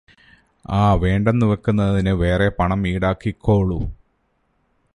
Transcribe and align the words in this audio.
ആ 0.69 0.93
വേണ്ടെന്നുവെക്കുന്നതിന് 0.93 2.09
വേറെ 2.13 2.47
പണം 2.49 2.87
ഈടാക്കിക്കോളു 2.87 3.79